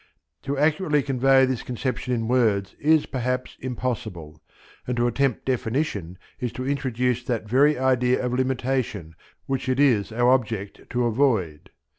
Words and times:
To 0.41 0.57
accurately 0.57 1.03
convey 1.03 1.45
this 1.45 1.61
conception 1.61 2.11
in 2.11 2.27
words, 2.27 2.73
is 2.79 3.05
perhaps, 3.05 3.55
impossible, 3.59 4.41
and 4.87 4.97
to 4.97 5.05
attempt 5.05 5.45
definition 5.45 6.17
is 6.39 6.51
to 6.53 6.67
introduce 6.67 7.23
that 7.25 7.47
very 7.47 7.77
idea 7.77 8.25
of 8.25 8.33
limitation 8.33 9.13
which 9.45 9.69
is 9.69 10.11
our 10.11 10.31
object 10.31 10.89
to 10.89 11.05
avoid. 11.05 11.69